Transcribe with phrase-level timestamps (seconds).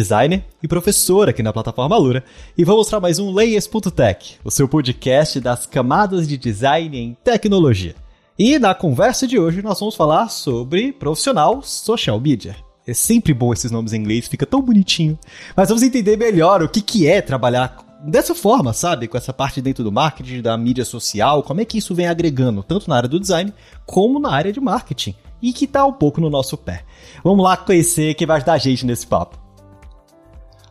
[0.00, 2.24] designer e professor aqui na plataforma Lura,
[2.56, 7.94] e vou mostrar mais um Layers.tech, o seu podcast das camadas de design em tecnologia.
[8.38, 12.56] E na conversa de hoje nós vamos falar sobre profissional social media.
[12.86, 15.18] É sempre bom esses nomes em inglês, fica tão bonitinho.
[15.54, 19.06] Mas vamos entender melhor o que, que é trabalhar dessa forma, sabe?
[19.06, 22.62] Com essa parte dentro do marketing, da mídia social, como é que isso vem agregando,
[22.62, 23.52] tanto na área do design
[23.84, 26.84] como na área de marketing e que tá um pouco no nosso pé.
[27.22, 29.49] Vamos lá conhecer quem vai ajudar a gente nesse papo.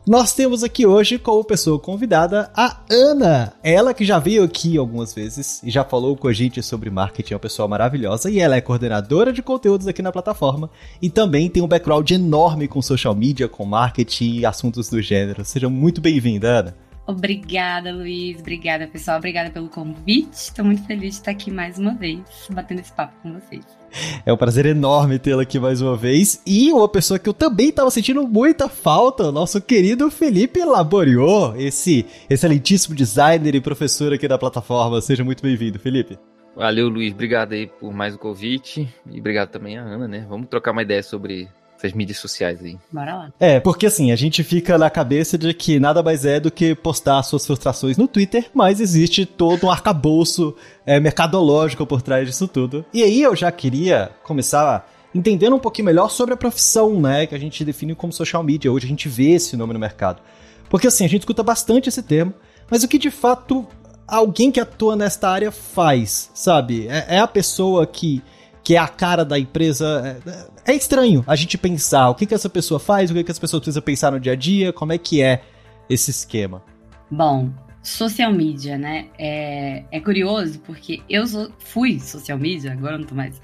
[0.06, 3.52] Nós temos aqui hoje como pessoa convidada a Ana.
[3.62, 7.34] Ela que já veio aqui algumas vezes e já falou com a gente sobre marketing,
[7.34, 10.70] é uma pessoa maravilhosa e ela é coordenadora de conteúdos aqui na plataforma
[11.02, 15.44] e também tem um background enorme com social media, com marketing e assuntos do gênero.
[15.44, 16.76] Seja muito bem-vinda, Ana.
[17.06, 18.40] Obrigada, Luiz.
[18.40, 19.18] Obrigada, pessoal.
[19.18, 20.32] Obrigada pelo convite.
[20.32, 23.79] Estou muito feliz de estar aqui mais uma vez, batendo esse papo com vocês.
[24.26, 26.42] É um prazer enorme tê-la aqui mais uma vez.
[26.46, 32.04] E uma pessoa que eu também estava sentindo muita falta, nosso querido Felipe Laboriou, esse
[32.28, 35.00] excelentíssimo designer e professor aqui da plataforma.
[35.00, 36.18] Seja muito bem-vindo, Felipe.
[36.54, 37.12] Valeu, Luiz.
[37.12, 38.88] Obrigado aí por mais o convite.
[39.10, 40.26] E obrigado também a Ana, né?
[40.28, 41.48] Vamos trocar uma ideia sobre
[41.80, 42.76] essas mídias sociais aí.
[42.92, 43.32] Bora lá.
[43.40, 46.74] É, porque assim, a gente fica na cabeça de que nada mais é do que
[46.74, 52.46] postar suas frustrações no Twitter, mas existe todo um arcabouço é, mercadológico por trás disso
[52.46, 52.84] tudo.
[52.92, 57.34] E aí eu já queria começar entendendo um pouquinho melhor sobre a profissão, né, que
[57.34, 58.70] a gente define como social media.
[58.70, 60.22] Hoje a gente vê esse nome no mercado.
[60.68, 62.32] Porque assim, a gente escuta bastante esse termo,
[62.70, 63.66] mas o que de fato
[64.06, 66.86] alguém que atua nesta área faz, sabe?
[66.88, 68.22] É, é a pessoa que
[68.62, 70.20] que é a cara da empresa.
[70.66, 73.30] É, é estranho a gente pensar o que, que essa pessoa faz, o que, que
[73.30, 75.42] as pessoas precisam pensar no dia a dia, como é que é
[75.88, 76.62] esse esquema.
[77.10, 77.50] Bom,
[77.82, 79.08] social media, né?
[79.18, 81.24] É, é curioso porque eu
[81.58, 83.40] fui social media, agora não tô mais,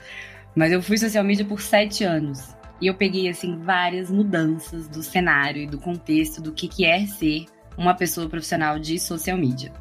[0.55, 2.55] mas eu fui social media por sete anos.
[2.81, 7.07] E eu peguei, assim, várias mudanças do cenário e do contexto do que, que é
[7.07, 7.47] ser
[7.77, 9.73] uma pessoa profissional de social media.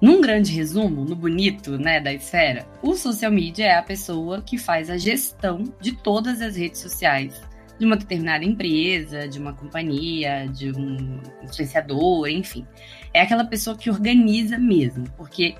[0.00, 4.56] Num grande resumo, no bonito, né, da esfera, o social media é a pessoa que
[4.56, 7.38] faz a gestão de todas as redes sociais
[7.78, 12.66] de uma determinada empresa, de uma companhia, de um influenciador, enfim.
[13.12, 15.54] É aquela pessoa que organiza mesmo, porque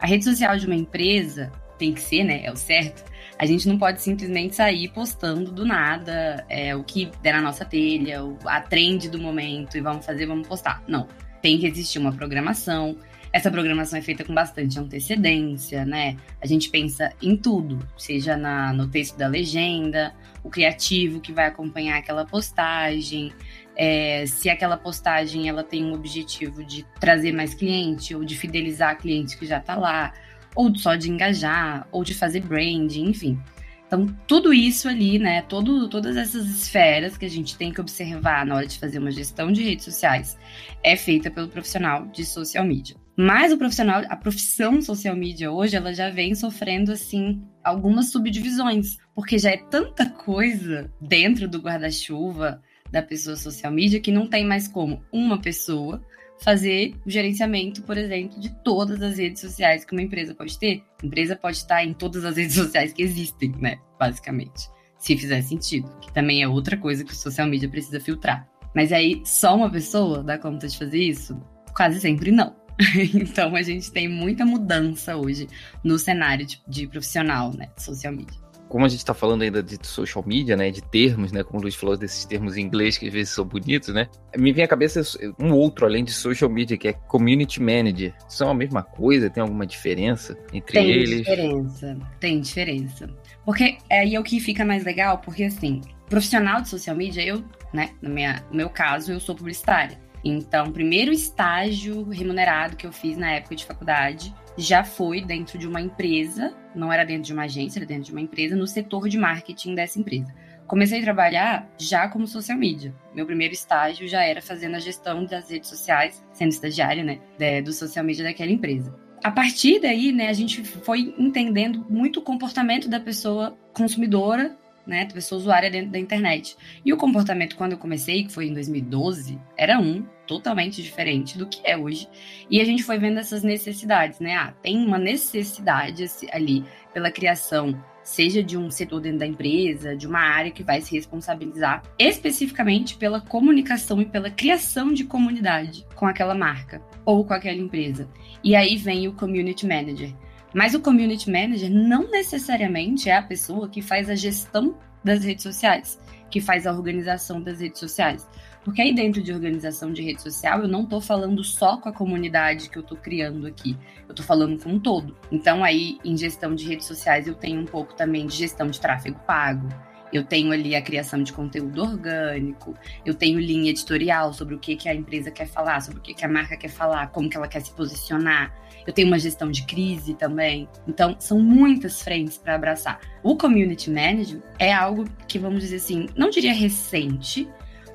[0.00, 3.04] a rede social de uma empresa tem que ser, né, é o certo.
[3.38, 7.64] A gente não pode simplesmente sair postando do nada é, o que der na nossa
[7.64, 10.82] telha, a trend do momento e vamos fazer, vamos postar.
[10.88, 11.06] Não.
[11.42, 12.96] Tem que existir uma programação,
[13.34, 16.16] essa programação é feita com bastante antecedência, né?
[16.40, 20.14] A gente pensa em tudo, seja na, no texto da legenda,
[20.44, 23.32] o criativo que vai acompanhar aquela postagem,
[23.74, 28.96] é, se aquela postagem ela tem um objetivo de trazer mais cliente ou de fidelizar
[28.98, 30.14] cliente que já está lá,
[30.54, 33.36] ou só de engajar, ou de fazer branding, enfim.
[33.84, 35.42] Então, tudo isso ali, né?
[35.42, 39.10] Todo, todas essas esferas que a gente tem que observar na hora de fazer uma
[39.10, 40.38] gestão de redes sociais
[40.84, 43.02] é feita pelo profissional de social media.
[43.16, 48.96] Mas o profissional, a profissão social media hoje, ela já vem sofrendo assim algumas subdivisões,
[49.14, 52.60] porque já é tanta coisa dentro do guarda-chuva
[52.90, 56.04] da pessoa social media que não tem mais como uma pessoa
[56.40, 60.82] fazer o gerenciamento, por exemplo, de todas as redes sociais que uma empresa pode ter.
[61.02, 65.40] A empresa pode estar em todas as redes sociais que existem, né, basicamente, se fizer
[65.42, 68.48] sentido, que também é outra coisa que o social media precisa filtrar.
[68.74, 71.40] Mas aí só uma pessoa dá conta de fazer isso?
[71.74, 72.63] Quase sempre não.
[73.14, 75.48] então a gente tem muita mudança hoje
[75.82, 78.44] no cenário de, de profissional, né, de social media.
[78.68, 81.62] Como a gente está falando ainda de social media, né, de termos, né, como o
[81.62, 84.68] Luiz falou desses termos em inglês que às vezes são bonitos, né, me vem à
[84.68, 85.00] cabeça
[85.38, 88.12] um outro além de social media que é community manager.
[88.28, 89.30] São a mesma coisa?
[89.30, 91.10] Tem alguma diferença entre tem eles?
[91.10, 93.10] Tem diferença, tem diferença.
[93.44, 97.44] Porque aí é o que fica mais legal, porque assim, profissional de social media, eu,
[97.72, 100.03] né, no, minha, no meu caso, eu sou publicitária.
[100.24, 105.58] Então, o primeiro estágio remunerado que eu fiz na época de faculdade já foi dentro
[105.58, 108.66] de uma empresa, não era dentro de uma agência, era dentro de uma empresa, no
[108.66, 110.32] setor de marketing dessa empresa.
[110.66, 112.94] Comecei a trabalhar já como social media.
[113.14, 117.72] Meu primeiro estágio já era fazendo a gestão das redes sociais, sendo estagiária, né, do
[117.72, 118.94] social media daquela empresa.
[119.22, 124.56] A partir daí, né, a gente foi entendendo muito o comportamento da pessoa consumidora
[124.86, 126.56] né, da pessoa usuária dentro da internet.
[126.84, 131.46] E o comportamento, quando eu comecei, que foi em 2012, era um, totalmente diferente do
[131.46, 132.08] que é hoje.
[132.50, 134.34] E a gente foi vendo essas necessidades, né?
[134.34, 140.06] Ah, tem uma necessidade ali pela criação, seja de um setor dentro da empresa, de
[140.06, 146.06] uma área que vai se responsabilizar especificamente pela comunicação e pela criação de comunidade com
[146.06, 148.08] aquela marca ou com aquela empresa.
[148.42, 150.14] E aí vem o community manager.
[150.54, 155.42] Mas o community manager não necessariamente é a pessoa que faz a gestão das redes
[155.42, 155.98] sociais,
[156.30, 158.28] que faz a organização das redes sociais.
[158.64, 161.92] Porque aí dentro de organização de rede social, eu não estou falando só com a
[161.92, 163.76] comunidade que eu estou criando aqui.
[164.08, 165.14] Eu estou falando com um todo.
[165.30, 168.80] Então aí em gestão de redes sociais eu tenho um pouco também de gestão de
[168.80, 169.68] tráfego pago.
[170.14, 172.72] Eu tenho ali a criação de conteúdo orgânico,
[173.04, 176.14] eu tenho linha editorial sobre o que, que a empresa quer falar, sobre o que,
[176.14, 178.54] que a marca quer falar, como que ela quer se posicionar.
[178.86, 180.68] Eu tenho uma gestão de crise também.
[180.86, 183.00] Então, são muitas frentes para abraçar.
[183.24, 187.48] O community management é algo que, vamos dizer assim, não diria recente,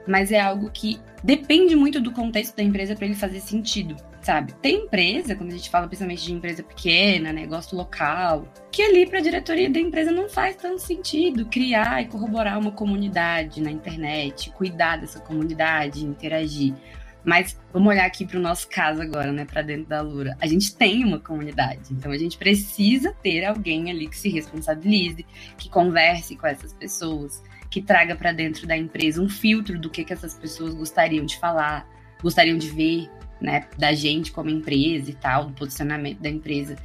[0.09, 4.53] mas é algo que depende muito do contexto da empresa para ele fazer sentido, sabe?
[4.53, 9.19] Tem empresa, quando a gente fala principalmente de empresa pequena, negócio local, que ali para
[9.19, 14.49] a diretoria da empresa não faz tanto sentido criar e corroborar uma comunidade na internet,
[14.51, 16.73] cuidar dessa comunidade, interagir.
[17.23, 20.35] Mas vamos olhar aqui para o nosso caso agora, né, para dentro da Lura.
[20.41, 25.23] A gente tem uma comunidade, então a gente precisa ter alguém ali que se responsabilize,
[25.55, 30.03] que converse com essas pessoas, que traga para dentro da empresa um filtro do que,
[30.03, 31.87] que essas pessoas gostariam de falar,
[32.21, 36.75] gostariam de ver, né, da gente como empresa e tal, do posicionamento da empresa.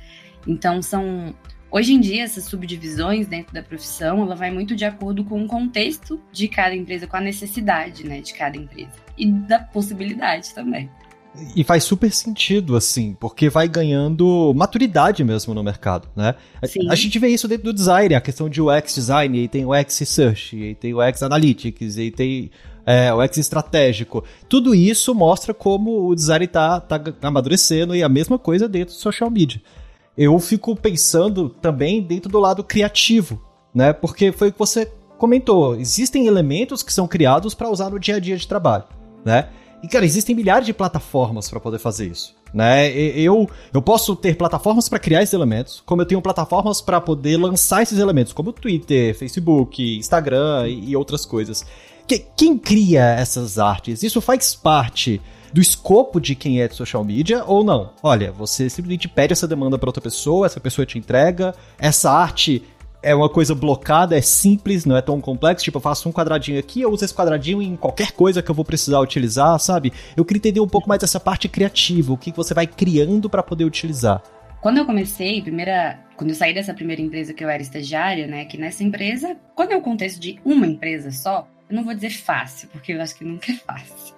[0.46, 1.34] Então são
[1.74, 5.48] Hoje em dia, essas subdivisões dentro da profissão, ela vai muito de acordo com o
[5.48, 10.88] contexto de cada empresa, com a necessidade, né, de cada empresa e da possibilidade também.
[11.56, 16.34] E faz super sentido, assim, porque vai ganhando maturidade mesmo no mercado, né?
[16.64, 16.88] Sim.
[16.88, 19.70] A gente vê isso dentro do design, a questão de UX design, e tem o
[19.70, 22.50] UX Search, e tem o UX Analytics, e tem
[22.86, 24.22] é, o UX estratégico.
[24.48, 28.98] Tudo isso mostra como o design está tá amadurecendo, e a mesma coisa dentro do
[28.98, 29.60] social media.
[30.16, 33.42] Eu fico pensando também dentro do lado criativo,
[33.74, 33.92] né?
[33.92, 38.16] Porque foi o que você comentou, existem elementos que são criados para usar no dia
[38.16, 38.84] a dia de trabalho,
[39.24, 39.48] né?
[39.84, 42.34] E, cara, existem milhares de plataformas para poder fazer isso.
[42.54, 42.90] Né?
[42.90, 47.36] Eu, eu posso ter plataformas para criar esses elementos, como eu tenho plataformas para poder
[47.36, 51.66] lançar esses elementos, como Twitter, Facebook, Instagram e, outras coisas.
[52.08, 54.02] Que, quem cria essas artes?
[54.02, 55.20] Isso faz parte
[55.52, 57.90] do escopo de quem é de social media ou não?
[58.02, 62.62] Olha, você simplesmente pede essa demanda para outra pessoa, essa pessoa te entrega, essa arte
[63.04, 65.62] é uma coisa blocada, é simples, não é tão complexo.
[65.62, 68.54] Tipo, eu faço um quadradinho aqui, eu uso esse quadradinho em qualquer coisa que eu
[68.54, 69.92] vou precisar utilizar, sabe?
[70.16, 73.42] Eu queria entender um pouco mais dessa parte criativa, o que você vai criando para
[73.42, 74.22] poder utilizar.
[74.62, 78.46] Quando eu comecei, primeira, quando eu saí dessa primeira empresa que eu era estagiária, né,
[78.46, 82.10] que nessa empresa, quando é o contexto de uma empresa só, eu não vou dizer
[82.10, 84.14] fácil, porque eu acho que nunca é fácil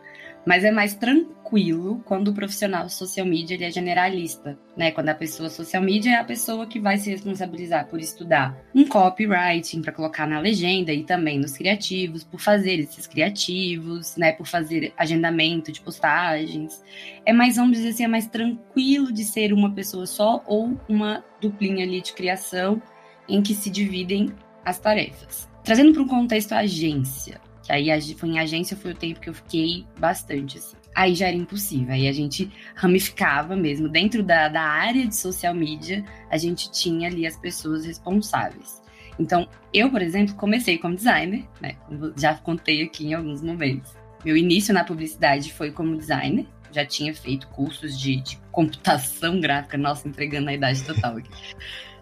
[0.46, 4.92] mas é mais tranquilo quando o profissional social media ele é generalista, né?
[4.92, 8.86] Quando a pessoa social media é a pessoa que vai se responsabilizar por estudar um
[8.86, 14.32] copywriting para colocar na legenda e também nos criativos, por fazer esses criativos, né?
[14.32, 16.80] Por fazer agendamento de postagens.
[17.24, 21.24] É mais, vamos dizer assim, é mais tranquilo de ser uma pessoa só ou uma
[21.40, 22.80] duplinha ali de criação
[23.28, 24.32] em que se dividem
[24.64, 25.48] as tarefas.
[25.64, 29.34] Trazendo para um contexto agência, que aí foi em agência, foi o tempo que eu
[29.34, 30.76] fiquei bastante, assim.
[30.94, 31.92] Aí já era impossível.
[31.92, 33.88] Aí a gente ramificava mesmo.
[33.88, 38.80] Dentro da, da área de social media, a gente tinha ali as pessoas responsáveis.
[39.18, 41.76] Então, eu, por exemplo, comecei como designer, né?
[42.16, 43.94] Já contei aqui em alguns momentos.
[44.24, 46.46] Meu início na publicidade foi como designer.
[46.70, 49.76] Já tinha feito cursos de, de computação gráfica.
[49.76, 51.30] Nossa, entregando a idade total aqui.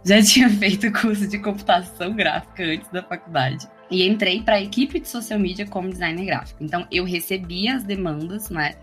[0.04, 5.00] Já tinha feito curso de computação gráfica antes da faculdade e entrei para a equipe
[5.00, 6.62] de social media como designer gráfico.
[6.62, 8.75] Então eu recebia as demandas, né?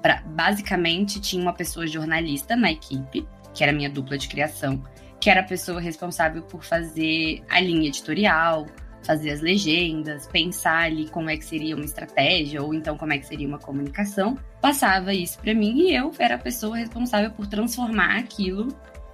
[0.00, 4.80] Pra, basicamente tinha uma pessoa jornalista na equipe, que era minha dupla de criação,
[5.20, 8.66] que era a pessoa responsável por fazer a linha editorial,
[9.02, 13.18] fazer as legendas, pensar ali como é que seria uma estratégia ou então como é
[13.18, 14.38] que seria uma comunicação.
[14.60, 18.68] Passava isso para mim e eu era a pessoa responsável por transformar aquilo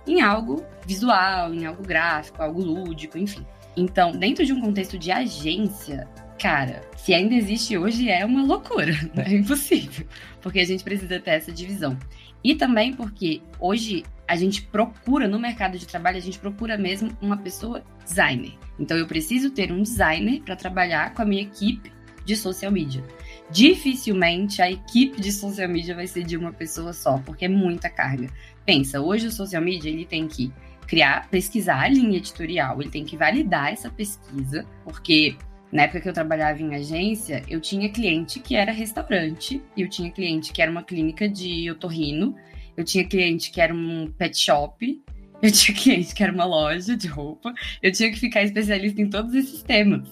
[0.07, 3.45] em algo visual, em algo gráfico, algo lúdico, enfim.
[3.77, 6.09] Então, dentro de um contexto de agência,
[6.41, 9.25] cara, se ainda existe hoje é uma loucura, né?
[9.27, 10.07] é impossível,
[10.41, 11.99] porque a gente precisa ter essa divisão.
[12.43, 17.11] E também porque hoje a gente procura no mercado de trabalho, a gente procura mesmo
[17.21, 18.55] uma pessoa designer.
[18.79, 21.93] Então eu preciso ter um designer para trabalhar com a minha equipe
[22.25, 23.03] de social media.
[23.51, 27.89] Dificilmente a equipe de social media vai ser de uma pessoa só, porque é muita
[27.89, 28.29] carga.
[28.67, 30.53] Pensa, hoje o social media ele tem que
[30.87, 35.37] criar, pesquisar a linha editorial, ele tem que validar essa pesquisa, porque
[35.73, 40.11] Na época que eu trabalhava em agência, eu tinha cliente que era restaurante, eu tinha
[40.11, 42.37] cliente que era uma clínica de otorrino,
[42.77, 45.03] eu tinha cliente que era um pet shop,
[45.43, 49.11] eu tinha cliente que era uma loja de roupa, eu tinha que ficar especialista em
[49.11, 50.09] todos esses temas,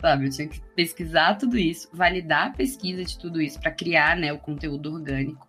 [0.00, 0.26] sabe?
[0.26, 4.32] Eu tinha que pesquisar tudo isso, validar a pesquisa de tudo isso para criar, né,
[4.32, 5.48] o conteúdo orgânico.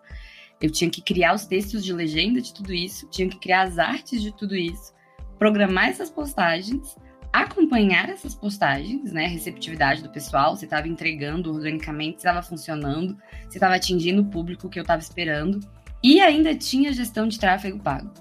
[0.61, 3.79] Eu tinha que criar os textos de legenda de tudo isso, tinha que criar as
[3.79, 4.93] artes de tudo isso,
[5.39, 6.95] programar essas postagens,
[7.33, 9.25] acompanhar essas postagens, né?
[9.25, 13.17] A receptividade do pessoal, se estava entregando organicamente, se estava funcionando,
[13.49, 15.59] se estava atingindo o público que eu estava esperando.
[16.03, 18.11] E ainda tinha gestão de tráfego pago.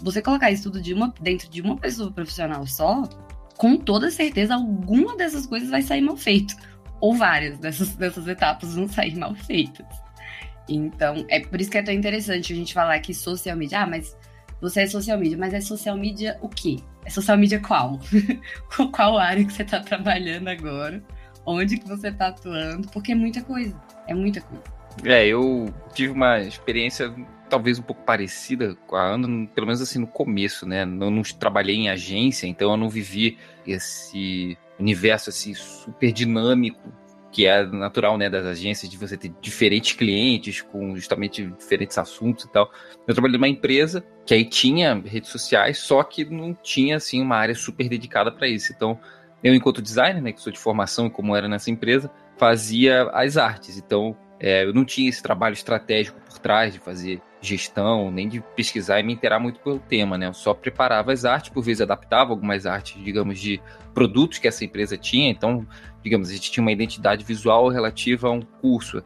[0.00, 3.02] Você colocar isso tudo de uma, dentro de uma pessoa profissional só,
[3.56, 6.54] com toda certeza alguma dessas coisas vai sair mal feito.
[7.00, 9.86] Ou várias dessas, dessas etapas vão sair mal feitas.
[10.68, 13.86] Então, é por isso que é tão interessante a gente falar que social media, ah,
[13.86, 14.16] mas
[14.60, 16.76] você é social media, mas é social media o quê?
[17.04, 18.00] É social media qual?
[18.92, 21.02] qual área que você está trabalhando agora?
[21.44, 22.88] Onde que você está atuando?
[22.88, 23.78] Porque é muita coisa.
[24.06, 24.64] É muita coisa.
[25.04, 27.14] É, eu tive uma experiência
[27.50, 30.82] talvez um pouco parecida com a Ana, pelo menos assim no começo, né?
[30.82, 36.80] Eu não trabalhei em agência, então eu não vivi esse universo assim super dinâmico
[37.34, 42.44] que é natural, né, das agências, de você ter diferentes clientes com justamente diferentes assuntos
[42.44, 42.70] e tal.
[43.08, 47.36] Eu trabalhei numa empresa que aí tinha redes sociais, só que não tinha, assim, uma
[47.36, 48.72] área super dedicada para isso.
[48.72, 49.00] Então,
[49.42, 53.36] eu, enquanto designer, né, que sou de formação e como era nessa empresa, fazia as
[53.36, 53.78] artes.
[53.78, 58.40] Então, é, eu não tinha esse trabalho estratégico por trás de fazer gestão, nem de
[58.54, 60.28] pesquisar e me inteirar muito pelo tema, né?
[60.28, 63.60] Eu só preparava as artes, por vezes adaptava algumas artes, digamos, de
[63.92, 65.30] produtos que essa empresa tinha.
[65.30, 65.66] Então,
[66.04, 69.02] digamos, a gente tinha uma identidade visual relativa a um curso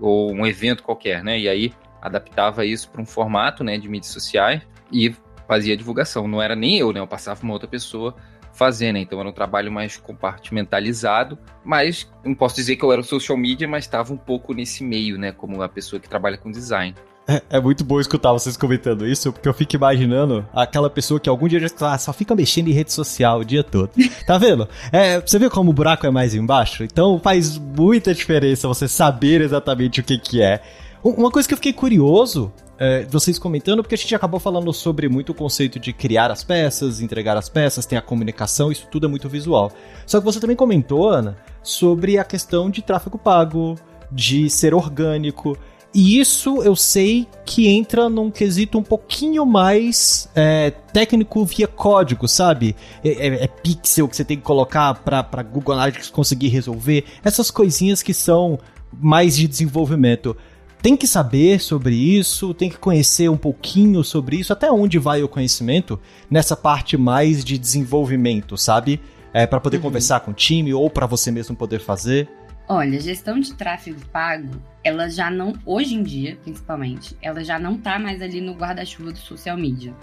[0.00, 1.38] ou um evento qualquer, né?
[1.38, 1.72] E aí
[2.02, 5.14] adaptava isso para um formato, né, de mídias sociais e
[5.46, 6.26] fazia divulgação.
[6.26, 6.98] Não era nem eu, né?
[6.98, 8.16] Eu passava para uma outra pessoa
[8.52, 8.98] fazer, né?
[8.98, 13.68] Então era um trabalho mais compartimentalizado, mas não posso dizer que eu era social media,
[13.68, 15.30] mas estava um pouco nesse meio, né?
[15.30, 16.94] Como a pessoa que trabalha com design.
[17.26, 21.28] É, é, muito bom escutar vocês comentando isso, porque eu fico imaginando aquela pessoa que
[21.28, 23.90] algum dia já ah, só fica mexendo em rede social o dia todo.
[24.26, 24.68] Tá vendo?
[24.92, 26.84] É, você vê como o buraco é mais embaixo?
[26.84, 30.62] Então faz muita diferença você saber exatamente o que, que é.
[31.02, 35.08] Uma coisa que eu fiquei curioso, é, vocês comentando, porque a gente acabou falando sobre
[35.08, 39.06] muito o conceito de criar as peças, entregar as peças, tem a comunicação, isso tudo
[39.06, 39.72] é muito visual.
[40.06, 43.76] Só que você também comentou, Ana, sobre a questão de tráfego pago,
[44.10, 45.56] de ser orgânico.
[45.94, 52.26] E isso eu sei que entra num quesito um pouquinho mais é, técnico via código,
[52.26, 52.74] sabe?
[53.04, 57.04] É, é, é, pixel que você tem que colocar para Google Analytics conseguir resolver.
[57.22, 58.58] Essas coisinhas que são
[59.00, 60.36] mais de desenvolvimento.
[60.80, 65.22] Tem que saber sobre isso, tem que conhecer um pouquinho sobre isso, até onde vai
[65.22, 69.00] o conhecimento nessa parte mais de desenvolvimento, sabe?
[69.32, 69.84] É, para poder uhum.
[69.84, 72.28] conversar com o time ou para você mesmo poder fazer.
[72.74, 74.50] Olha, gestão de tráfego pago,
[74.82, 79.12] ela já não, hoje em dia, principalmente, ela já não tá mais ali no guarda-chuva
[79.12, 79.94] do social media.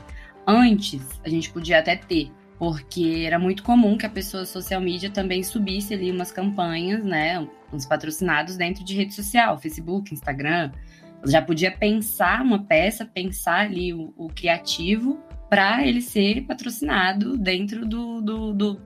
[0.46, 5.10] Antes, a gente podia até ter, porque era muito comum que a pessoa social media
[5.10, 10.72] também subisse ali umas campanhas, né, uns patrocinados dentro de rede social, Facebook, Instagram.
[11.24, 17.36] Ela já podia pensar uma peça, pensar ali o, o criativo para ele ser patrocinado
[17.36, 18.82] dentro do, do, do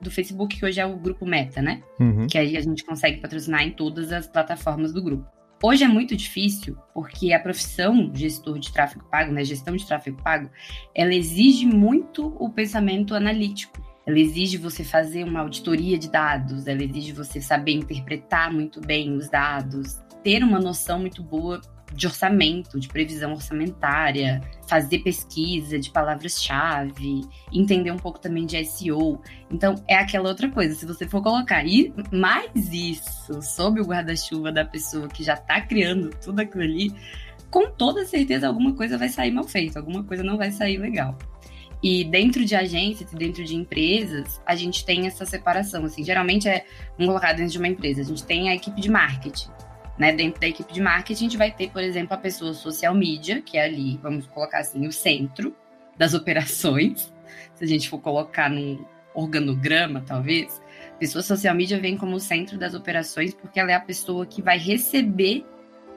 [0.00, 1.82] do Facebook, que hoje é o grupo Meta, né?
[2.00, 2.26] Uhum.
[2.26, 5.26] Que aí a gente consegue patrocinar em todas as plataformas do grupo.
[5.62, 10.22] Hoje é muito difícil, porque a profissão gestor de tráfego pago, né, gestão de tráfego
[10.22, 10.50] pago,
[10.94, 13.82] ela exige muito o pensamento analítico.
[14.06, 19.16] Ela exige você fazer uma auditoria de dados, ela exige você saber interpretar muito bem
[19.16, 21.60] os dados, ter uma noção muito boa
[21.94, 27.22] de orçamento, de previsão orçamentária, fazer pesquisa de palavras-chave,
[27.52, 29.20] entender um pouco também de SEO.
[29.50, 30.74] Então, é aquela outra coisa.
[30.74, 31.64] Se você for colocar
[32.10, 36.92] mais isso sob o guarda-chuva da pessoa que já está criando tudo aquilo ali,
[37.50, 41.16] com toda certeza alguma coisa vai sair mal feita, alguma coisa não vai sair legal.
[41.82, 45.84] E dentro de agências e dentro de empresas, a gente tem essa separação.
[45.84, 46.64] Assim, geralmente é,
[46.96, 49.53] vamos colocar dentro de uma empresa, a gente tem a equipe de marketing
[49.98, 52.94] né, dentro da equipe de marketing, a gente vai ter, por exemplo, a pessoa social
[52.94, 55.54] media, que é ali, vamos colocar assim, o centro
[55.96, 57.12] das operações.
[57.54, 58.84] Se a gente for colocar num
[59.14, 60.60] organograma, talvez,
[60.90, 64.42] a pessoa social media vem como centro das operações porque ela é a pessoa que
[64.42, 65.44] vai receber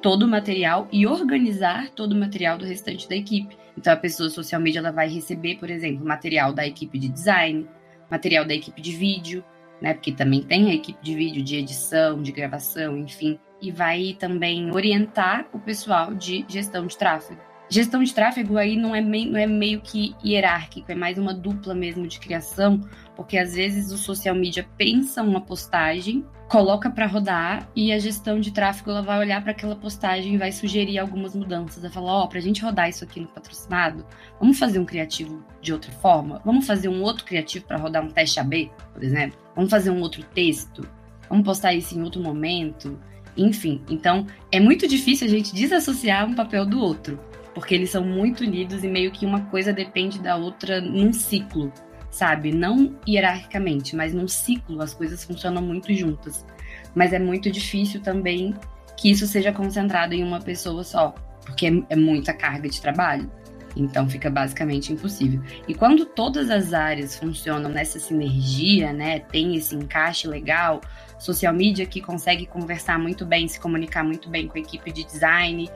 [0.01, 3.57] todo o material e organizar todo o material do restante da equipe.
[3.75, 7.67] Então, a pessoa social media ela vai receber, por exemplo, material da equipe de design,
[8.09, 9.43] material da equipe de vídeo,
[9.81, 9.95] né?
[9.95, 14.71] Porque também tem a equipe de vídeo, de edição, de gravação, enfim e vai também
[14.71, 17.47] orientar o pessoal de gestão de tráfego.
[17.69, 21.33] Gestão de tráfego aí não é, meio, não é meio que hierárquico, é mais uma
[21.33, 22.79] dupla mesmo de criação,
[23.13, 28.39] porque às vezes o social media pensa uma postagem, coloca para rodar e a gestão
[28.39, 32.13] de tráfego ela vai olhar para aquela postagem e vai sugerir algumas mudanças, vai falar,
[32.13, 34.05] ó, oh, pra gente rodar isso aqui no patrocinado,
[34.39, 36.41] vamos fazer um criativo de outra forma?
[36.45, 39.37] Vamos fazer um outro criativo para rodar um teste AB, por exemplo?
[39.53, 40.87] Vamos fazer um outro texto?
[41.29, 42.97] Vamos postar isso em outro momento?
[43.37, 47.19] Enfim, então é muito difícil a gente desassociar um papel do outro
[47.57, 51.73] porque eles são muito unidos e meio que uma coisa depende da outra num ciclo,
[52.11, 52.51] sabe?
[52.51, 56.45] Não hierarquicamente, mas num ciclo as coisas funcionam muito juntas.
[56.93, 58.53] Mas é muito difícil também
[58.95, 63.27] que isso seja concentrado em uma pessoa só, porque é, é muita carga de trabalho.
[63.75, 65.41] Então fica basicamente impossível.
[65.67, 70.79] E quando todas as áreas funcionam nessa sinergia, né, tem esse encaixe legal,
[71.17, 75.03] social media que consegue conversar muito bem, se comunicar muito bem com a equipe de
[75.03, 75.69] design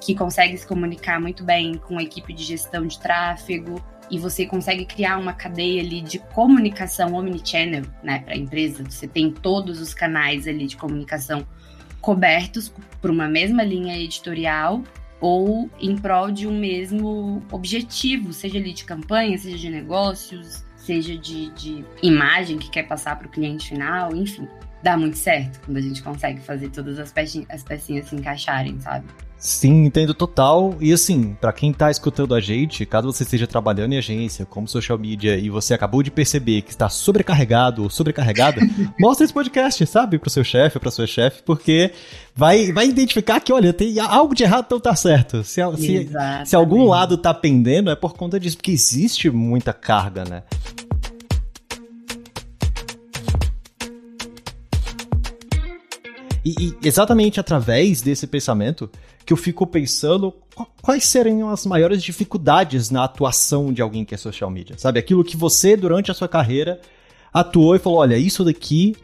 [0.00, 4.46] que consegue se comunicar muito bem com a equipe de gestão de tráfego e você
[4.46, 8.84] consegue criar uma cadeia ali de comunicação omnichannel, né, para a empresa.
[8.88, 11.46] Você tem todos os canais ali de comunicação
[12.00, 14.82] cobertos por uma mesma linha editorial
[15.20, 21.16] ou em prol de um mesmo objetivo, seja ali de campanha, seja de negócios, seja
[21.16, 24.46] de, de imagem que quer passar para o cliente final, enfim.
[24.82, 28.78] Dá muito certo quando a gente consegue fazer todas as pecinhas, as pecinhas se encaixarem,
[28.80, 29.06] sabe?
[29.38, 30.76] Sim, entendo total.
[30.80, 34.66] E assim, para quem tá escutando a gente, caso você esteja trabalhando em agência, como
[34.66, 38.60] social media, e você acabou de perceber que está sobrecarregado ou sobrecarregada,
[38.98, 41.92] mostra esse podcast, sabe, pro seu chefe ou pra sua chefe, porque
[42.34, 45.44] vai, vai identificar que, olha, tem algo de errado, então tá certo.
[45.44, 46.08] Se, se,
[46.44, 50.42] se algum lado tá pendendo, é por conta disso, porque existe muita carga, né?
[56.46, 58.88] E, e, exatamente através desse pensamento
[59.24, 60.32] que eu fico pensando
[60.80, 65.00] quais seriam as maiores dificuldades na atuação de alguém que é social media, sabe?
[65.00, 66.80] Aquilo que você, durante a sua carreira,
[67.34, 68.94] atuou e falou: olha, isso daqui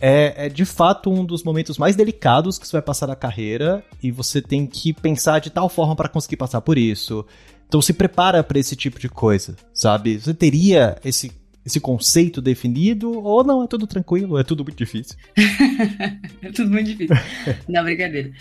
[0.00, 3.84] é, é, de fato um dos momentos mais delicados que você vai passar na carreira
[4.02, 7.24] e você tem que pensar de tal forma para conseguir passar por isso.
[7.68, 10.18] Então se prepara para esse tipo de coisa, sabe?
[10.18, 11.30] Você teria esse
[11.68, 15.16] esse conceito definido ou não, é tudo tranquilo, é tudo muito difícil?
[16.42, 17.16] é tudo muito difícil.
[17.68, 18.32] não, brincadeira.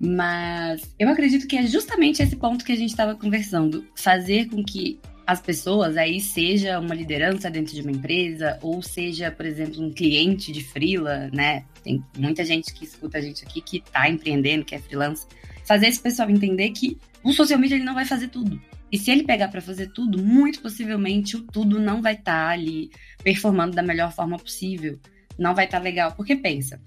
[0.00, 4.64] Mas eu acredito que é justamente esse ponto que a gente estava conversando, fazer com
[4.64, 9.84] que as pessoas aí seja uma liderança dentro de uma empresa ou seja, por exemplo,
[9.84, 11.64] um cliente de freela, né?
[11.84, 15.26] Tem muita gente que escuta a gente aqui que está empreendendo, que é freelance.
[15.64, 18.60] Fazer esse pessoal entender que o social media ele não vai fazer tudo.
[18.92, 22.50] E se ele pegar para fazer tudo, muito possivelmente o tudo não vai estar tá
[22.50, 22.90] ali
[23.22, 24.98] performando da melhor forma possível.
[25.38, 26.12] Não vai estar tá legal.
[26.12, 26.80] Porque pensa,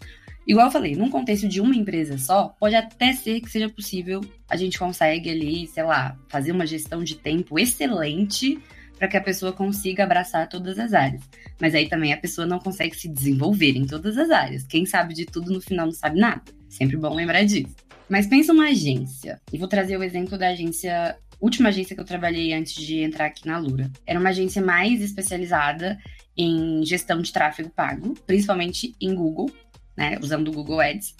[0.45, 4.21] igual eu falei, num contexto de uma empresa só, pode até ser que seja possível,
[4.49, 8.59] a gente consegue ali, sei lá, fazer uma gestão de tempo excelente
[8.97, 11.23] para que a pessoa consiga abraçar todas as áreas.
[11.59, 14.63] Mas aí também a pessoa não consegue se desenvolver em todas as áreas.
[14.63, 16.43] Quem sabe de tudo no final não sabe nada.
[16.69, 17.75] Sempre bom lembrar disso.
[18.13, 19.41] Mas pensa uma agência.
[19.51, 23.25] E vou trazer o exemplo da agência última agência que eu trabalhei antes de entrar
[23.25, 23.91] aqui na Lura.
[24.05, 25.97] Era uma agência mais especializada
[26.37, 29.49] em gestão de tráfego pago, principalmente em Google,
[29.97, 31.15] né, usando o Google Ads.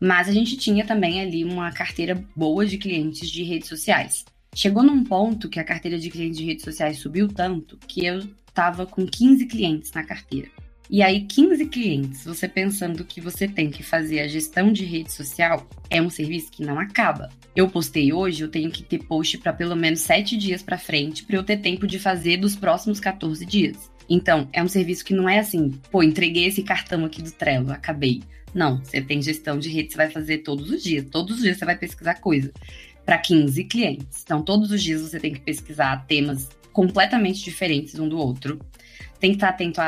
[0.00, 4.24] Mas a gente tinha também ali uma carteira boa de clientes de redes sociais.
[4.52, 8.18] Chegou num ponto que a carteira de clientes de redes sociais subiu tanto que eu
[8.48, 10.48] estava com 15 clientes na carteira.
[10.90, 15.10] E aí, 15 clientes, você pensando que você tem que fazer a gestão de rede
[15.12, 17.30] social, é um serviço que não acaba.
[17.56, 21.24] Eu postei hoje, eu tenho que ter post para pelo menos 7 dias para frente,
[21.24, 23.90] para eu ter tempo de fazer dos próximos 14 dias.
[24.10, 27.72] Então, é um serviço que não é assim, pô, entreguei esse cartão aqui do Trello,
[27.72, 28.22] acabei.
[28.54, 31.06] Não, você tem gestão de rede, você vai fazer todos os dias.
[31.10, 32.52] Todos os dias você vai pesquisar coisa.
[33.06, 34.22] Para 15 clientes.
[34.22, 38.60] Então, todos os dias você tem que pesquisar temas completamente diferentes um do outro
[39.24, 39.80] tem que estar atento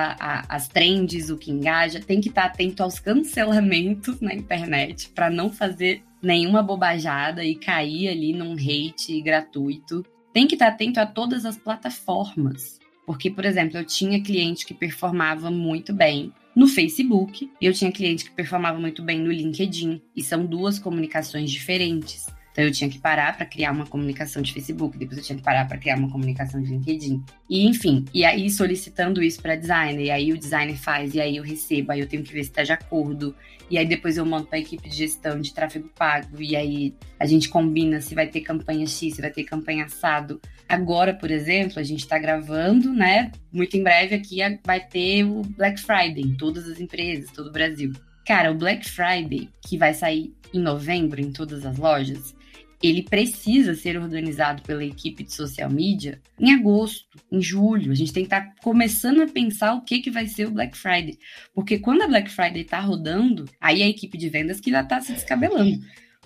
[0.49, 5.53] às trends, o que engaja, tem que estar atento aos cancelamentos na internet para não
[5.53, 10.03] fazer nenhuma bobajada e cair ali num hate gratuito.
[10.33, 12.81] Tem que estar atento a todas as plataformas.
[13.05, 18.25] Porque, por exemplo, eu tinha cliente que performava muito bem no Facebook, eu tinha cliente
[18.25, 22.25] que performava muito bem no LinkedIn, e são duas comunicações diferentes.
[22.57, 25.45] Então eu tinha que parar para criar uma comunicação de Facebook, depois eu tinha que
[25.45, 27.23] parar para criar uma comunicação de LinkedIn.
[27.51, 31.37] E enfim, e aí solicitando isso para designer, e aí o designer faz, e aí
[31.37, 33.37] eu recebo, aí eu tenho que ver se está de acordo,
[33.71, 36.95] e aí depois eu mando para a equipe de gestão de tráfego pago, e aí
[37.21, 40.41] a gente combina se vai ter campanha X, se vai ter campanha assado.
[40.67, 43.33] Agora, por exemplo, a gente está gravando, né?
[43.53, 47.53] Muito em breve aqui vai ter o Black Friday em todas as empresas, todo o
[47.53, 47.93] Brasil.
[48.27, 52.35] Cara, o Black Friday, que vai sair em novembro em todas as lojas,
[52.83, 57.93] ele precisa ser organizado pela equipe de social media em agosto, em julho.
[57.93, 60.51] A gente tem que estar tá começando a pensar o que, que vai ser o
[60.51, 61.19] Black Friday.
[61.55, 65.01] Porque quando a Black Friday está rodando, aí a equipe de vendas que já está
[65.01, 65.81] se descabelando.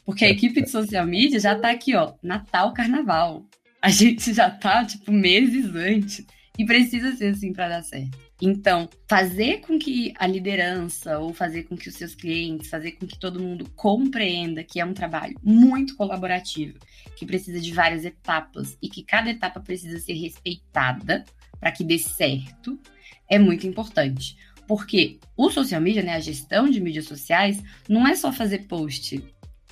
[0.04, 3.46] Porque a equipe de social media já está aqui, ó, Natal, Carnaval.
[3.80, 6.26] A gente já está tipo, meses antes.
[6.58, 8.18] E precisa ser assim para dar certo.
[8.42, 13.06] Então, fazer com que a liderança ou fazer com que os seus clientes, fazer com
[13.06, 16.78] que todo mundo compreenda que é um trabalho muito colaborativo,
[17.14, 21.24] que precisa de várias etapas e que cada etapa precisa ser respeitada
[21.58, 22.80] para que dê certo,
[23.28, 24.38] é muito importante.
[24.66, 29.22] Porque o social media, né, a gestão de mídias sociais, não é só fazer post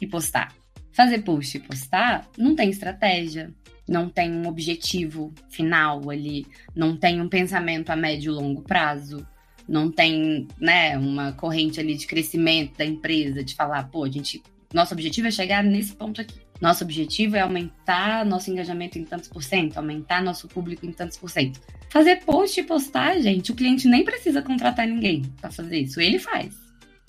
[0.01, 0.55] e postar.
[0.93, 3.55] Fazer post e postar não tem estratégia,
[3.89, 9.27] não tem um objetivo final ali, não tem um pensamento a médio e longo prazo,
[9.69, 14.43] não tem, né, uma corrente ali de crescimento da empresa, de falar, pô, a gente,
[14.73, 16.37] nosso objetivo é chegar nesse ponto aqui.
[16.61, 21.17] Nosso objetivo é aumentar nosso engajamento em tantos por cento, aumentar nosso público em tantos
[21.17, 21.61] por cento.
[21.89, 26.19] Fazer post e postar, gente, o cliente nem precisa contratar ninguém para fazer isso, ele
[26.19, 26.55] faz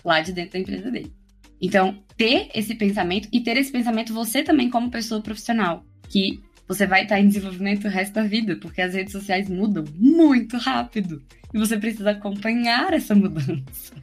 [0.05, 1.11] lá de dentro da empresa dele.
[1.59, 6.85] Então, ter esse pensamento e ter esse pensamento você também como pessoa profissional, que você
[6.85, 11.19] vai estar em desenvolvimento o resto da vida, porque as redes sociais mudam muito rápido
[11.51, 13.95] e você precisa acompanhar essa mudança.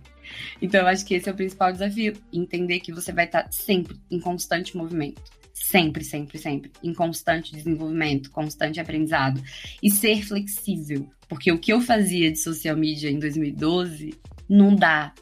[0.60, 3.96] Então, eu acho que esse é o principal desafio: entender que você vai estar sempre
[4.10, 5.22] em constante movimento.
[5.54, 6.72] Sempre, sempre, sempre.
[6.82, 9.40] Em constante desenvolvimento, constante aprendizado.
[9.80, 11.08] E ser flexível.
[11.28, 14.12] Porque o que eu fazia de social media em 2012
[14.48, 15.12] não dá,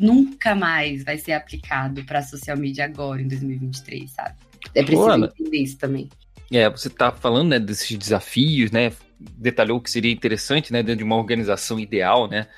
[0.00, 4.36] nunca mais vai ser aplicado para social media agora, em 2023, sabe?
[4.74, 6.08] É preciso entender isso também.
[6.52, 8.92] É, você está falando né, desses desafios, né?
[9.18, 12.48] Detalhou que seria interessante, né, dentro de uma organização ideal, né,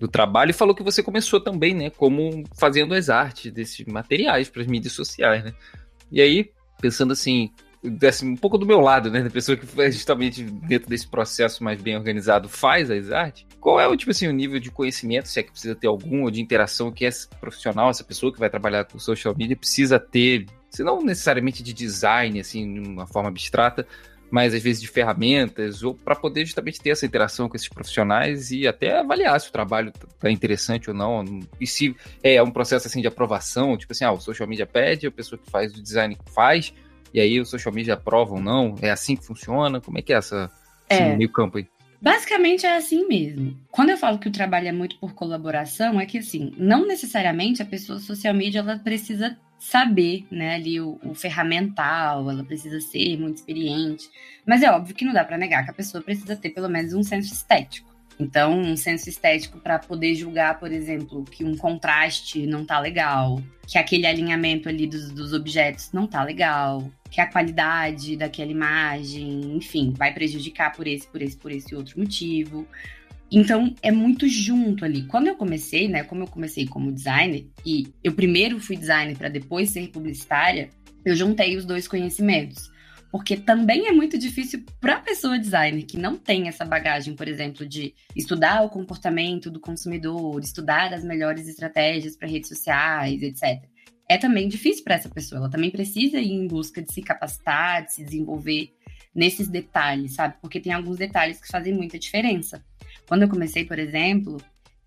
[0.00, 4.48] do trabalho e falou que você começou também, né, como fazendo as artes desses materiais
[4.48, 5.52] para as mídias sociais, né?
[6.10, 7.50] E aí, pensando assim,
[8.06, 11.80] assim, um pouco do meu lado, né, da pessoa que justamente dentro desse processo mais
[11.80, 15.40] bem organizado faz as artes, qual é o tipo assim o nível de conhecimento, se
[15.40, 18.48] é que precisa ter algum ou de interação que esse profissional, essa pessoa que vai
[18.48, 23.28] trabalhar com social media precisa ter se não necessariamente de design, assim, de uma forma
[23.28, 23.86] abstrata,
[24.30, 28.50] mas às vezes de ferramentas, ou para poder justamente ter essa interação com esses profissionais
[28.50, 31.22] e até avaliar se o trabalho tá interessante ou não,
[31.60, 35.06] e se é um processo assim de aprovação, tipo assim, ah, o social media pede,
[35.06, 36.72] a pessoa que faz o design faz,
[37.12, 40.14] e aí o social media aprova ou não, é assim que funciona, como é que
[40.14, 40.50] é essa,
[40.88, 41.14] esse é.
[41.14, 41.68] meio campo aí?
[42.02, 43.56] Basicamente é assim mesmo.
[43.70, 47.62] Quando eu falo que o trabalho é muito por colaboração, é que assim, não necessariamente
[47.62, 53.16] a pessoa social media ela precisa saber, né, ali o, o, ferramental, ela precisa ser
[53.16, 54.10] muito experiente.
[54.44, 56.92] Mas é óbvio que não dá para negar que a pessoa precisa ter pelo menos
[56.92, 57.88] um senso estético.
[58.18, 63.40] Então, um senso estético para poder julgar, por exemplo, que um contraste não tá legal,
[63.64, 69.54] que aquele alinhamento ali dos, dos objetos não tá legal, que a qualidade daquela imagem,
[69.54, 72.66] enfim, vai prejudicar por esse, por esse, por esse outro motivo.
[73.30, 75.02] Então, é muito junto ali.
[75.02, 79.28] Quando eu comecei, né, como eu comecei como designer, e eu primeiro fui designer para
[79.28, 80.70] depois ser publicitária,
[81.04, 82.72] eu juntei os dois conhecimentos.
[83.10, 87.28] Porque também é muito difícil para a pessoa designer que não tem essa bagagem, por
[87.28, 93.70] exemplo, de estudar o comportamento do consumidor, estudar as melhores estratégias para redes sociais, etc.
[94.08, 95.38] É também difícil para essa pessoa.
[95.38, 98.72] Ela também precisa ir em busca de se capacitar, de se desenvolver
[99.14, 100.36] nesses detalhes, sabe?
[100.40, 102.64] Porque tem alguns detalhes que fazem muita diferença.
[103.06, 104.38] Quando eu comecei, por exemplo,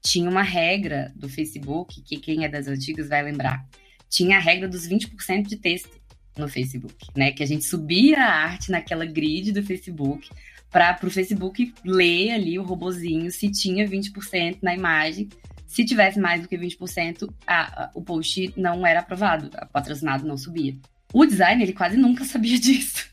[0.02, 3.66] tinha uma regra do Facebook, que quem é das antigas vai lembrar.
[4.10, 6.00] Tinha a regra dos 20% de texto
[6.38, 7.32] no Facebook, né?
[7.32, 10.30] Que a gente subia a arte naquela grid do Facebook
[10.76, 15.30] para o Facebook ler ali o robozinho se tinha 20% na imagem.
[15.76, 20.26] Se tivesse mais do que 20%, a, a, o post não era aprovado, o patrocinado
[20.26, 20.74] não subia.
[21.14, 23.06] O design, ele quase nunca sabia disso.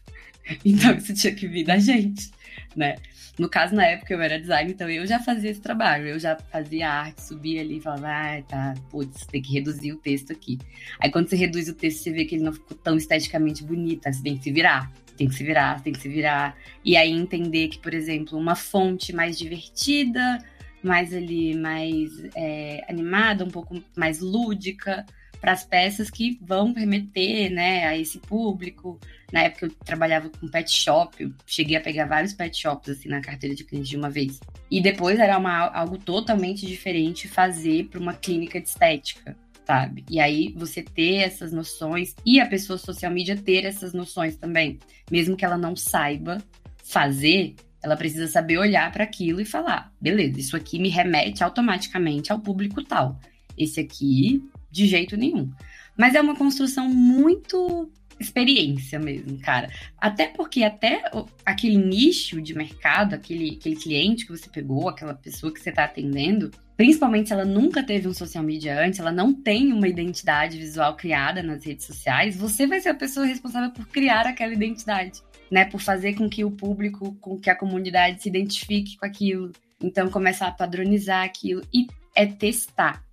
[0.64, 2.31] Então, isso tinha que vir da gente,
[2.77, 2.94] né?
[3.37, 6.07] No caso, na época eu era designer, então eu já fazia esse trabalho.
[6.07, 9.96] Eu já fazia arte, subia ali e falava, ah, tá, putz, tem que reduzir o
[9.96, 10.57] texto aqui.
[11.01, 14.07] Aí quando você reduz o texto, você vê que ele não ficou tão esteticamente bonito,
[14.07, 14.88] aí você tem que se virar.
[15.16, 16.57] Tem que se virar, tem que se virar.
[16.85, 20.38] E aí entender que, por exemplo, uma fonte mais divertida,
[20.83, 25.05] mais ali, mais é, animada, um pouco mais lúdica,
[25.42, 29.01] para as peças que vão remeter né, a esse público.
[29.33, 33.09] Na época eu trabalhava com pet shop, eu cheguei a pegar vários pet shops assim
[33.09, 34.38] na carteira de clientes de uma vez.
[34.71, 39.37] E depois era uma, algo totalmente diferente fazer para uma clínica de estética.
[39.66, 40.05] Sabe?
[40.11, 44.79] E aí você ter essas noções e a pessoa social media ter essas noções também,
[45.11, 46.38] mesmo que ela não saiba
[46.85, 52.33] fazer, ela precisa saber olhar para aquilo e falar: beleza, isso aqui me remete automaticamente
[52.33, 53.18] ao público tal.
[53.57, 55.51] Esse aqui de jeito nenhum.
[55.97, 59.68] Mas é uma construção muito experiência mesmo, cara.
[59.99, 61.03] Até porque até
[61.45, 65.85] aquele nicho de mercado, aquele, aquele cliente que você pegou, aquela pessoa que você está
[65.85, 70.57] atendendo, principalmente se ela nunca teve um social media antes, ela não tem uma identidade
[70.57, 75.21] visual criada nas redes sociais, você vai ser a pessoa responsável por criar aquela identidade,
[75.53, 75.67] né?
[75.67, 79.53] Por fazer com que o público, com que a comunidade se identifique com aquilo.
[79.83, 81.87] Então, começar a padronizar aquilo e
[82.17, 83.05] é testar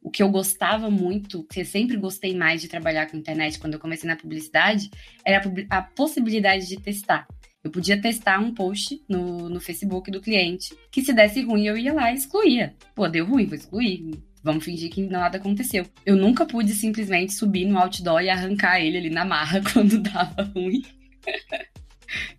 [0.00, 3.74] o que eu gostava muito, que eu sempre gostei mais de trabalhar com internet quando
[3.74, 4.88] eu comecei na publicidade,
[5.24, 7.26] era a, possibilidade de testar.
[7.64, 11.76] Eu podia testar um post no, no Facebook do cliente, que se desse ruim eu
[11.76, 12.76] ia lá e excluía.
[12.94, 14.12] Pô, deu ruim, vou excluir.
[14.40, 15.84] Vamos fingir que nada aconteceu.
[16.06, 20.44] Eu nunca pude simplesmente subir no outdoor e arrancar ele ali na marra quando dava
[20.44, 20.84] ruim.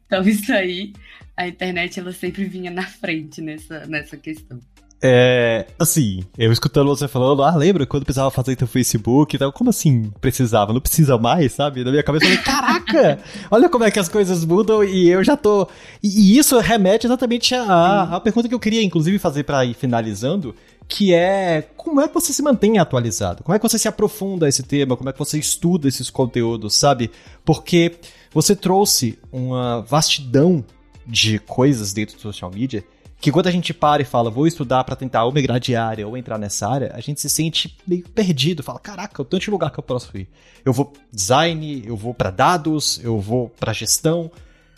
[0.10, 0.91] Então isso aí,
[1.38, 4.60] a internet ela sempre vinha na frente nessa, nessa questão.
[5.02, 9.54] É, assim, eu escutando você falando, ah, lembra quando precisava fazer teu Facebook e tal?
[9.54, 10.74] Como assim precisava?
[10.74, 11.84] Não precisa mais, sabe?
[11.86, 13.19] Na minha cabeça eu falei, caraca,
[13.50, 15.69] olha como é que as coisas mudam e eu já tô.
[16.02, 19.76] E, e isso remete exatamente à, à pergunta que eu queria, inclusive, fazer para ir
[19.76, 23.43] finalizando, que é como é que você se mantém atualizado?
[23.43, 24.98] Como é que você se aprofunda esse tema?
[24.98, 27.12] Como é que você estuda esses conteúdos, sabe?
[27.45, 27.93] Porque
[28.32, 30.63] você trouxe uma vastidão
[31.06, 32.84] de coisas dentro do social media
[33.20, 36.08] que quando a gente para e fala, vou estudar para tentar ou migrar de área
[36.08, 39.52] ou entrar nessa área, a gente se sente meio perdido, fala, caraca, o tanto de
[39.52, 40.30] lugar que eu posso ir.
[40.63, 44.32] Eu vou design, eu vou para dados, eu vou para gestão.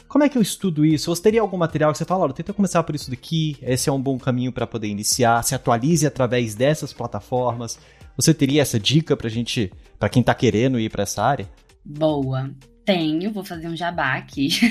[0.07, 1.11] Como é que eu estudo isso?
[1.11, 3.91] Ou teria algum material que você fala, olha, tenta começar por isso daqui, esse é
[3.91, 7.77] um bom caminho para poder iniciar, se atualize através dessas plataformas.
[8.17, 11.47] Você teria essa dica pra gente, para quem tá querendo ir para essa área?
[11.85, 12.49] Boa.
[12.85, 14.49] Tenho, vou fazer um jabá aqui.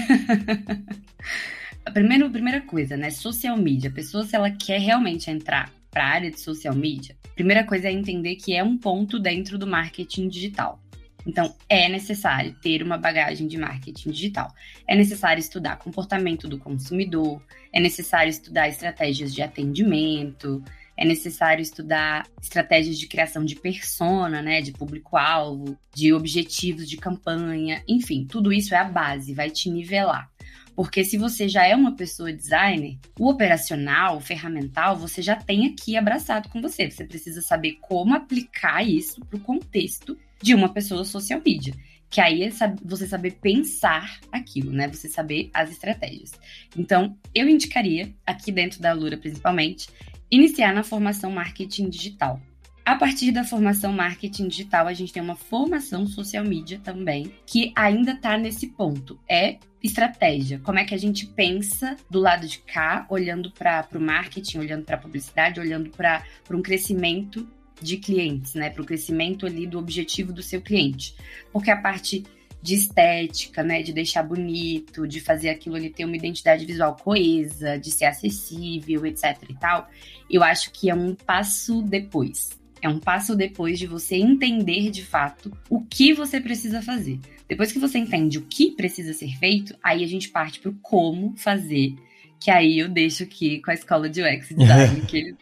[1.85, 3.11] A primeira, primeira coisa, né?
[3.11, 3.91] Social media.
[3.91, 7.65] A pessoa, se ela quer realmente entrar para a área de social media, a primeira
[7.65, 10.79] coisa é entender que é um ponto dentro do marketing digital.
[11.27, 14.53] Então, é necessário ter uma bagagem de marketing digital.
[14.87, 17.43] É necessário estudar comportamento do consumidor,
[17.73, 20.63] é necessário estudar estratégias de atendimento,
[21.01, 27.83] é necessário estudar estratégias de criação de persona, né, de público-alvo, de objetivos de campanha,
[27.89, 30.31] enfim, tudo isso é a base, vai te nivelar.
[30.77, 35.67] Porque se você já é uma pessoa designer, o operacional, o ferramental, você já tem
[35.67, 36.91] aqui abraçado com você.
[36.91, 41.75] Você precisa saber como aplicar isso para o contexto de uma pessoa social media.
[42.09, 42.51] Que aí é
[42.83, 44.89] você saber pensar aquilo, né?
[44.89, 46.33] Você saber as estratégias.
[46.77, 49.89] Então, eu indicaria, aqui dentro da Lura principalmente,
[50.31, 52.41] iniciar na formação marketing digital.
[52.85, 57.73] A partir da formação marketing digital, a gente tem uma formação social media também, que
[57.77, 59.19] ainda está nesse ponto.
[59.29, 60.59] É estratégia.
[60.59, 64.85] Como é que a gente pensa do lado de cá, olhando para o marketing, olhando
[64.85, 67.49] para a publicidade, olhando para um crescimento
[67.81, 68.71] de clientes, né?
[68.71, 71.15] Para o crescimento ali do objetivo do seu cliente.
[71.53, 72.25] Porque a parte
[72.63, 77.79] de estética, né, de deixar bonito, de fazer aquilo ali ter uma identidade visual coesa,
[77.79, 79.89] de ser acessível, etc e tal,
[80.29, 82.51] eu acho que é um passo depois.
[82.83, 87.19] É um passo depois de você entender de fato o que você precisa fazer.
[87.49, 90.79] Depois que você entende o que precisa ser feito, aí a gente parte para o
[90.81, 91.95] como fazer,
[92.39, 95.35] que aí eu deixo aqui com a escola de UX Design, que,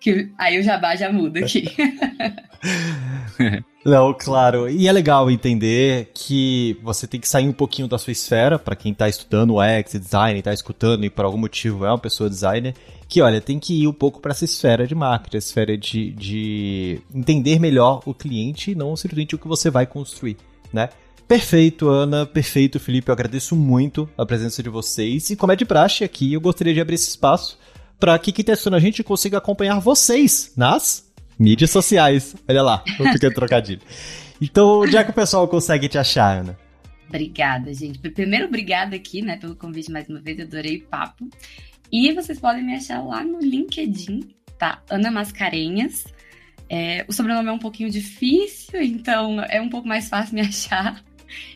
[0.00, 1.64] que aí o jabá já muda aqui.
[3.84, 4.68] Não, claro.
[4.68, 8.74] E é legal entender que você tem que sair um pouquinho da sua esfera, para
[8.74, 12.74] quem tá estudando UX, design, tá escutando e por algum motivo é uma pessoa designer,
[13.06, 17.02] que olha, tem que ir um pouco para essa esfera de marketing, esfera de, de
[17.14, 20.38] entender melhor o cliente e não simplesmente o que você vai construir,
[20.72, 20.88] né?
[21.28, 22.26] Perfeito, Ana.
[22.26, 23.08] Perfeito, Felipe.
[23.08, 25.30] Eu agradeço muito a presença de vocês.
[25.30, 27.58] E como é de praxe aqui, eu gostaria de abrir esse espaço
[27.98, 31.04] para que quem está a gente consiga acompanhar vocês nas
[31.38, 32.36] Mídias sociais.
[32.48, 33.80] Olha lá, eu fiquei trocadilho.
[34.40, 36.58] Então, onde é que o pessoal consegue te achar, Ana?
[37.08, 37.98] Obrigada, gente.
[37.98, 40.38] Primeiro, obrigada aqui, né, pelo convite mais uma vez.
[40.38, 41.28] Eu adorei o papo.
[41.92, 44.82] E vocês podem me achar lá no LinkedIn, tá?
[44.90, 46.04] Ana Mascarenhas.
[46.68, 51.04] É, o sobrenome é um pouquinho difícil, então é um pouco mais fácil me achar.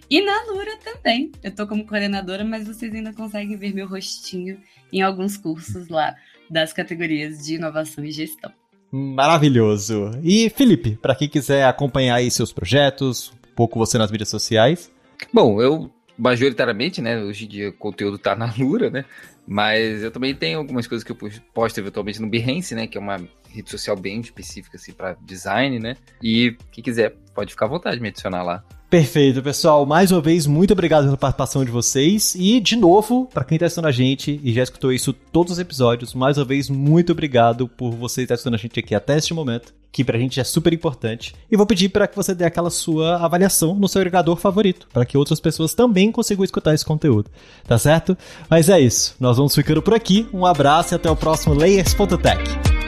[0.08, 1.32] E na Lura também.
[1.42, 4.60] Eu tô como coordenadora, mas vocês ainda conseguem ver meu rostinho
[4.92, 6.14] em alguns cursos lá
[6.48, 8.52] das categorias de inovação e gestão.
[8.90, 10.11] Maravilhoso.
[10.22, 14.90] E Felipe, para quem quiser acompanhar aí seus projetos, um pouco você nas mídias sociais.
[15.33, 19.05] Bom, eu majoritariamente, né, hoje em dia o conteúdo tá na Lura, né?
[19.46, 21.16] Mas eu também tenho algumas coisas que eu
[21.55, 23.16] posto eventualmente no Behance, né, que é uma
[23.48, 25.96] rede social bem específica assim para design, né?
[26.22, 28.64] E quem quiser pode ficar à vontade de me adicionar lá.
[28.90, 29.85] Perfeito, pessoal.
[29.85, 32.35] Mais uma vez, muito obrigado pela participação de vocês.
[32.35, 35.59] E, de novo, para quem está assistindo a gente e já escutou isso todos os
[35.59, 39.35] episódios, mais uma vez, muito obrigado por você estar assistindo a gente aqui até este
[39.35, 41.35] momento, que pra gente é super importante.
[41.51, 45.05] E vou pedir para que você dê aquela sua avaliação no seu agregador favorito, para
[45.05, 47.31] que outras pessoas também consigam escutar esse conteúdo.
[47.66, 48.16] Tá certo?
[48.48, 49.14] Mas é isso.
[49.20, 50.27] Nós vamos ficando por aqui.
[50.33, 52.42] Um abraço e até o próximo Layers.tech.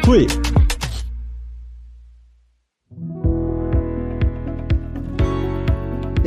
[0.07, 0.27] Fui!